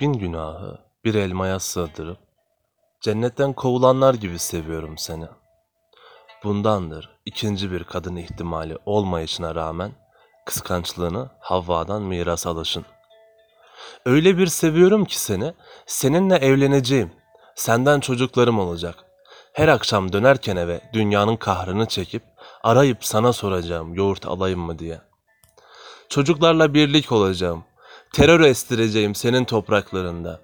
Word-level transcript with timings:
bin 0.00 0.12
günahı 0.12 0.78
bir 1.04 1.14
elmaya 1.14 1.58
sığdırıp 1.58 2.18
cennetten 3.00 3.52
kovulanlar 3.52 4.14
gibi 4.14 4.38
seviyorum 4.38 4.98
seni. 4.98 5.26
Bundandır 6.44 7.10
ikinci 7.24 7.72
bir 7.72 7.84
kadın 7.84 8.16
ihtimali 8.16 8.76
olmayışına 8.86 9.54
rağmen 9.54 9.92
kıskançlığını 10.46 11.30
Havva'dan 11.40 12.02
miras 12.02 12.46
alışın. 12.46 12.84
Öyle 14.06 14.38
bir 14.38 14.46
seviyorum 14.46 15.04
ki 15.04 15.20
seni, 15.20 15.54
seninle 15.86 16.36
evleneceğim. 16.36 17.12
Senden 17.54 18.00
çocuklarım 18.00 18.58
olacak. 18.58 19.04
Her 19.52 19.68
akşam 19.68 20.12
dönerken 20.12 20.56
eve 20.56 20.80
dünyanın 20.92 21.36
kahrını 21.36 21.86
çekip 21.86 22.22
arayıp 22.62 23.04
sana 23.04 23.32
soracağım 23.32 23.94
yoğurt 23.94 24.26
alayım 24.26 24.60
mı 24.60 24.78
diye. 24.78 25.00
Çocuklarla 26.08 26.74
birlik 26.74 27.12
olacağım. 27.12 27.64
Terör 28.12 28.40
estireceğim 28.40 29.14
senin 29.14 29.44
topraklarında. 29.44 30.40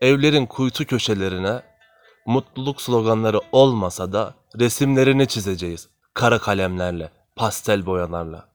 Evlerin 0.00 0.46
kuytu 0.46 0.86
köşelerine 0.86 1.62
mutluluk 2.26 2.82
sloganları 2.82 3.40
olmasa 3.52 4.12
da 4.12 4.34
resimlerini 4.58 5.26
çizeceğiz. 5.26 5.88
Kara 6.14 6.38
kalemlerle, 6.38 7.10
pastel 7.36 7.86
boyalarla. 7.86 8.48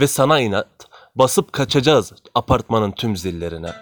Ve 0.00 0.06
sana 0.06 0.40
inat 0.40 0.68
basıp 1.14 1.52
kaçacağız 1.52 2.12
apartmanın 2.34 2.92
tüm 2.92 3.16
zillerine. 3.16 3.72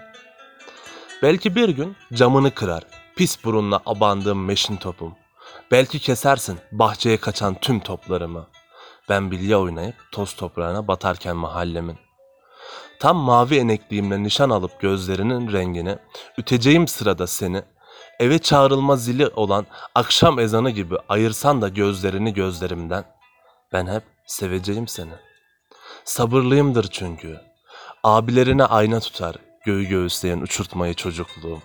Belki 1.22 1.54
bir 1.54 1.68
gün 1.68 1.96
camını 2.14 2.50
kırar, 2.50 2.82
pis 3.16 3.44
burunla 3.44 3.80
abandığım 3.86 4.44
meşin 4.44 4.76
topum. 4.76 5.14
Belki 5.70 5.98
kesersin 5.98 6.58
bahçeye 6.72 7.16
kaçan 7.16 7.54
tüm 7.60 7.80
toplarımı. 7.80 8.46
Ben 9.08 9.30
bilye 9.30 9.56
oynayıp 9.56 9.94
toz 10.12 10.34
toprağına 10.34 10.88
batarken 10.88 11.36
mahallemin. 11.36 12.09
Tam 13.00 13.16
mavi 13.16 13.56
enekliğimle 13.56 14.22
nişan 14.22 14.50
alıp 14.50 14.80
gözlerinin 14.80 15.52
rengini, 15.52 15.98
üteceğim 16.38 16.88
sırada 16.88 17.26
seni, 17.26 17.62
eve 18.18 18.38
çağrılma 18.38 18.96
zili 18.96 19.28
olan 19.28 19.66
akşam 19.94 20.38
ezanı 20.38 20.70
gibi 20.70 20.96
ayırsan 21.08 21.62
da 21.62 21.68
gözlerini 21.68 22.34
gözlerimden, 22.34 23.04
ben 23.72 23.86
hep 23.86 24.02
seveceğim 24.26 24.88
seni. 24.88 25.12
Sabırlıyımdır 26.04 26.88
çünkü. 26.90 27.40
Abilerine 28.04 28.64
ayna 28.64 29.00
tutar, 29.00 29.36
göğü 29.64 29.84
göğüsleyen 29.84 30.40
uçurtmayı 30.40 30.94
çocukluğum. 30.94 31.62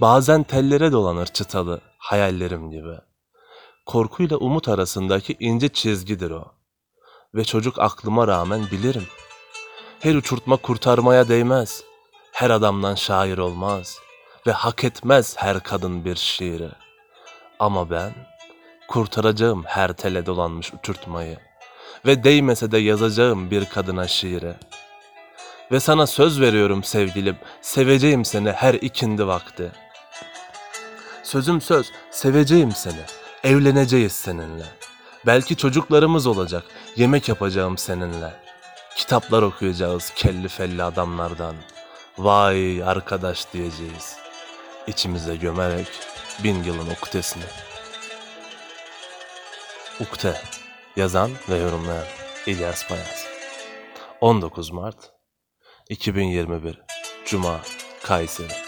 Bazen 0.00 0.42
tellere 0.42 0.92
dolanır 0.92 1.26
çıtalı, 1.26 1.80
hayallerim 1.98 2.70
gibi. 2.70 2.98
Korkuyla 3.86 4.36
umut 4.36 4.68
arasındaki 4.68 5.36
ince 5.40 5.68
çizgidir 5.68 6.30
o. 6.30 6.44
Ve 7.34 7.44
çocuk 7.44 7.78
aklıma 7.78 8.28
rağmen 8.28 8.70
bilirim. 8.70 9.06
Her 10.04 10.14
uçurtma 10.14 10.56
kurtarmaya 10.56 11.28
değmez. 11.28 11.82
Her 12.32 12.50
adamdan 12.50 12.94
şair 12.94 13.38
olmaz. 13.38 13.98
Ve 14.46 14.52
hak 14.52 14.84
etmez 14.84 15.34
her 15.38 15.60
kadın 15.60 16.04
bir 16.04 16.16
şiiri. 16.16 16.68
Ama 17.58 17.90
ben 17.90 18.12
kurtaracağım 18.88 19.64
her 19.64 19.92
tele 19.92 20.26
dolanmış 20.26 20.72
uçurtmayı. 20.74 21.38
Ve 22.06 22.24
değmese 22.24 22.72
de 22.72 22.78
yazacağım 22.78 23.50
bir 23.50 23.64
kadına 23.64 24.08
şiiri. 24.08 24.54
Ve 25.72 25.80
sana 25.80 26.06
söz 26.06 26.40
veriyorum 26.40 26.84
sevgilim, 26.84 27.36
seveceğim 27.60 28.24
seni 28.24 28.52
her 28.52 28.74
ikindi 28.74 29.26
vakti. 29.26 29.72
Sözüm 31.22 31.60
söz, 31.60 31.92
seveceğim 32.10 32.72
seni, 32.72 33.04
evleneceğiz 33.44 34.12
seninle. 34.12 34.66
Belki 35.26 35.56
çocuklarımız 35.56 36.26
olacak, 36.26 36.64
yemek 36.96 37.28
yapacağım 37.28 37.78
seninle. 37.78 38.43
Kitaplar 38.96 39.42
okuyacağız 39.42 40.12
kelli 40.16 40.48
felli 40.48 40.82
adamlardan. 40.82 41.56
Vay 42.18 42.82
arkadaş 42.84 43.52
diyeceğiz. 43.52 44.16
İçimize 44.86 45.36
gömerek 45.36 45.86
bin 46.44 46.64
yılın 46.64 46.90
uktesini. 46.90 47.44
Ukte, 50.00 50.40
yazan 50.96 51.30
ve 51.48 51.56
yorumlayan 51.56 52.06
İlyas 52.46 52.90
Bayaz. 52.90 53.26
19 54.20 54.70
Mart 54.70 55.12
2021 55.88 56.82
Cuma 57.26 57.60
Kayseri 58.02 58.63